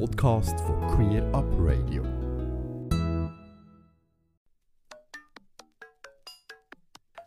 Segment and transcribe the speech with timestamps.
[0.00, 2.02] Podcast von Queer Up Radio.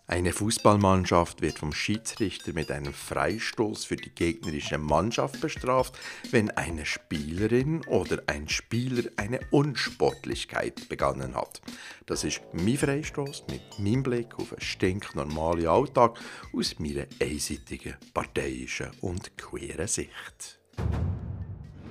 [0.08, 5.98] Eine Fußballmannschaft wird vom Schiedsrichter mit einem Freistoß für die gegnerische Mannschaft bestraft,
[6.32, 11.62] wenn eine Spielerin oder ein Spieler eine Unsportlichkeit begangen hat.
[12.06, 16.20] Das ist mein Freistoß mit meinem Blick auf einen stinknormalen Alltag
[16.54, 20.60] aus meiner einseitigen, parteiischen und queeren Sicht.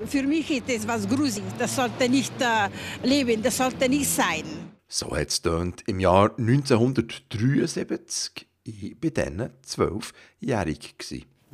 [0.04, 1.54] Für mich ist das was Gruseliges.
[1.58, 2.68] Das sollte nicht äh,
[3.06, 4.44] leben, das sollte nicht sein.
[4.88, 5.42] So hat es
[5.86, 8.46] im Jahr 1973.
[8.64, 10.94] Ich war dann zwölfjährig.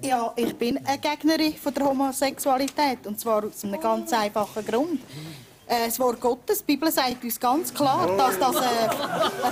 [0.03, 3.07] Ja, ich bin eine Gegnerin von der Homosexualität.
[3.07, 5.01] Und zwar aus einem ganz einfachen Grund.
[5.73, 8.91] Äh, das Wort Gottes, die Bibel sagt uns ganz klar, dass das eine,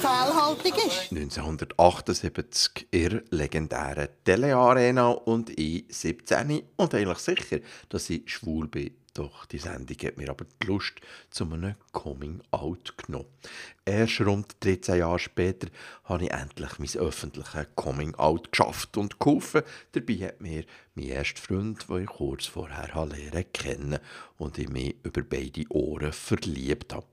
[0.00, 1.12] Fehlhaltung ist.
[1.12, 8.90] 1978 in legendären Telearena und ich 17 und eigentlich sicher, dass ich schwul bin.
[9.20, 10.94] Doch die Sendung hat mir aber die Lust
[11.28, 13.26] zu einem Coming-out genommen.
[13.84, 15.68] Erst rund 13 Jahre später
[16.04, 19.60] habe ich endlich mein öffentliches Coming-out geschafft und geholfen.
[19.92, 23.98] Dabei hat mir mein erster Freund, den ich kurz vorher lernen kennen
[24.38, 27.04] und ich mich über beide Ohren verliebt habe.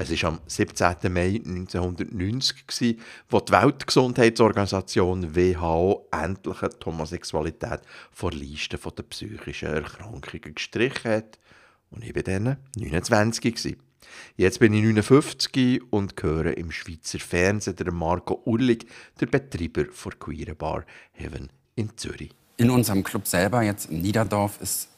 [0.00, 1.12] Es war am 17.
[1.12, 2.98] Mai 1990,
[3.28, 11.38] wo die Weltgesundheitsorganisation WHO endlich die Homosexualität vor Liste der psychischen Erkrankungen gestrichen hat.
[11.90, 13.76] Und ich war dann 29.
[14.38, 18.86] Jetzt bin ich 59 und gehöre im Schweizer Fernsehen der Marco Ullig,
[19.20, 22.30] der Betreiber der Queer Bar Heaven in Zürich.
[22.56, 24.88] In unserem Club selber, jetzt in Niederdorf, ist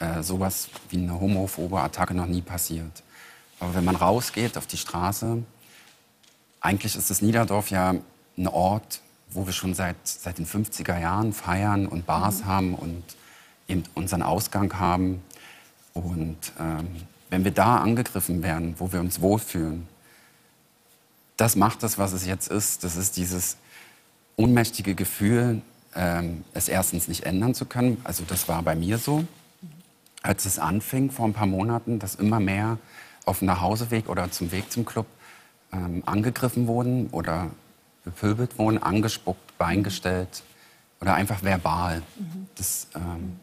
[0.00, 3.02] äh, sowas wie eine homophobe Attacke noch nie passiert.
[3.60, 5.42] Aber wenn man rausgeht auf die Straße,
[6.60, 7.94] eigentlich ist das Niederdorf ja
[8.36, 12.46] ein Ort, wo wir schon seit, seit den 50er Jahren feiern und Bars mhm.
[12.46, 13.04] haben und
[13.68, 15.22] eben unseren Ausgang haben.
[15.94, 16.88] Und ähm,
[17.28, 19.86] wenn wir da angegriffen werden, wo wir uns wohlfühlen,
[21.36, 22.84] das macht das, was es jetzt ist.
[22.84, 23.56] Das ist dieses
[24.36, 25.62] ohnmächtige Gefühl,
[25.94, 28.00] ähm, es erstens nicht ändern zu können.
[28.04, 29.24] Also das war bei mir so,
[30.22, 32.78] als es anfing vor ein paar Monaten, dass immer mehr
[33.30, 35.06] auf dem Nachhauseweg oder zum Weg zum Club
[35.72, 37.50] ähm, angegriffen wurden oder
[38.04, 40.42] bepöbelt wurden, angespuckt, beingestellt
[41.00, 42.02] oder einfach verbal.
[42.16, 42.48] Mhm.
[42.56, 43.38] Das, ähm,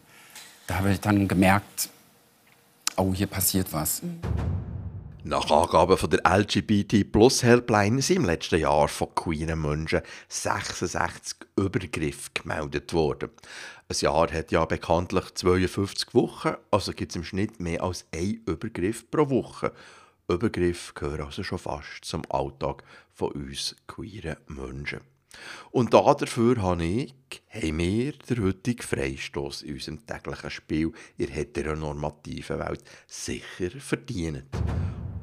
[0.68, 1.90] da habe ich dann gemerkt,
[2.98, 4.04] oh, hier passiert was.
[4.04, 4.20] Mhm.
[5.28, 10.00] Nach Angaben von der LGBT Plus Helpline sind im letzten Jahr von queeren Menschen
[10.30, 13.32] 66 Übergriffe gemeldet worden.
[13.90, 18.42] Ein Jahr hat ja bekanntlich 52 Wochen, also gibt es im Schnitt mehr als ein
[18.46, 19.74] Übergriff pro Woche.
[20.30, 25.02] Übergriffe gehören also schon fast zum Alltag von uns queeren Menschen.
[25.72, 27.14] Und da dafür habe ich,
[27.50, 34.46] haben wir den heutigen Freistoß in unserem täglichen Spiel in der heteronormativen Welt sicher verdient.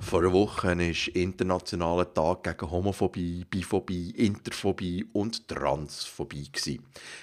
[0.05, 6.51] Vor einer Woche war internationaler Tag gegen Homophobie, Biphobie, Interphobie und Transphobie.
[6.67, 6.81] Die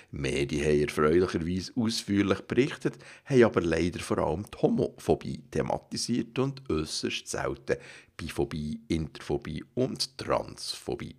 [0.09, 7.27] Medien haben erfreulicherweise ausführlich berichtet, haben aber leider vor allem die Homophobie thematisiert und äußerst
[7.27, 7.77] selten
[8.17, 11.15] Biphobie, Interphobie und Transphobie.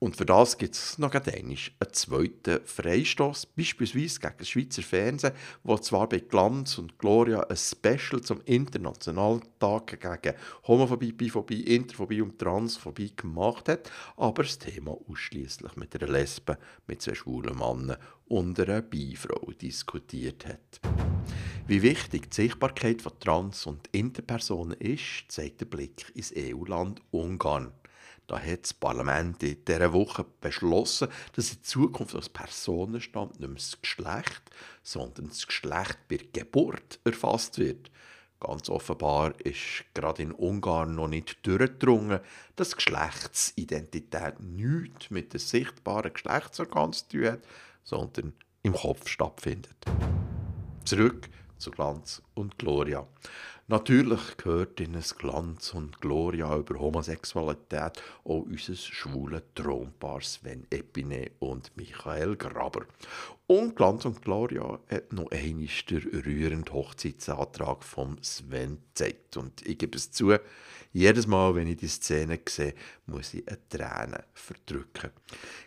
[0.00, 5.32] Und für das gibt es noch einmal einen zweiten Freistoß, beispielsweise gegen das Schweizer Fernsehen,
[5.64, 10.36] wo zwar bei Glanz und Gloria ein Special zum Internationalen Tag gegen
[10.68, 17.02] Homophobie, Biphobie, Interphobie und Transphobie gemacht hat, aber das Thema ausschließlich mit einer Lesbe, mit
[17.02, 20.80] zwei schwulen Männern und einer Bifrau diskutiert hat.
[21.66, 27.72] Wie wichtig die Sichtbarkeit von Trans- und Interpersonen ist, zeigt der Blick ins EU-Land Ungarn.
[28.28, 33.56] Da hat das Parlament in dieser Woche beschlossen, dass in Zukunft als Personenstand nicht mehr
[33.56, 34.42] das Geschlecht,
[34.82, 37.90] sondern das Geschlecht bei Geburt erfasst wird.
[38.38, 42.20] Ganz offenbar ist gerade in Ungarn noch nicht durchgedrungen,
[42.54, 47.40] dass Geschlechtsidentität nichts mit dem sichtbaren Geschlechtsorgan zu tun hat,
[47.82, 49.74] sondern im Kopf stattfindet.
[50.84, 53.06] Zurück zu Glanz und Gloria.
[53.70, 61.32] Natürlich gehört in es Glanz und Gloria über Homosexualität auch unser schwule Thronpaar Sven Epine
[61.38, 62.86] und Michael Graber.
[63.46, 69.36] Und Glanz und Gloria hat noch einmal den rührenden Hochzeitsantrag von Sven gezeigt.
[69.36, 70.34] Und ich gebe es zu,
[70.94, 72.72] jedes Mal, wenn ich die Szene sehe,
[73.04, 75.10] muss ich eine Träne verdrücken.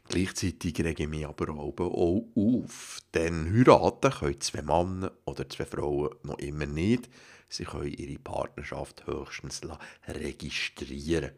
[0.10, 6.16] Gleichzeitig rege ich mich aber auch auf, denn heiraten können zwei Männer oder zwei Frauen
[6.24, 7.08] noch immer nicht.
[7.52, 9.62] Sie können ihre Partnerschaft höchstens
[10.08, 11.32] registrieren.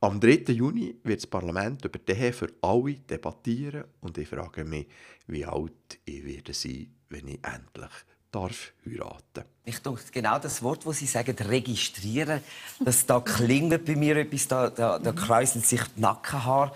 [0.00, 0.52] Am 3.
[0.52, 4.86] Juni wird das Parlament über die Ehe für alle debattieren und ich frage mich,
[5.26, 7.90] wie alt ich werde sein, wenn ich endlich
[8.30, 9.44] darf heiraten.
[9.64, 12.42] Ich denke, genau das Wort, das Sie sagen, registrieren,
[12.84, 16.72] das da klingelt bei mir etwas, da, da, da kräuselt sich die Nackenhaare.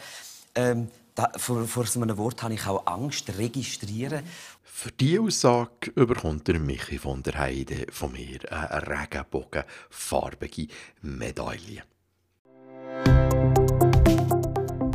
[0.54, 4.22] Ähm, da, vor, vor so einem Wort habe ich auch Angst, registrieren.
[4.62, 10.68] Für diese Aussage überkommt der Michi von der Heide von mir eine regenbogenfarbige
[11.02, 11.82] Medaille.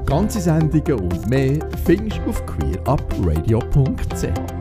[0.05, 4.56] Ganze Sendungen und mehr findest du auf queerupradio.ch.